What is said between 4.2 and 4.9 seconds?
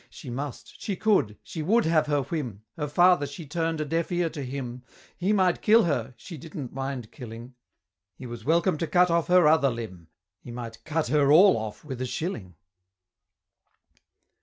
to him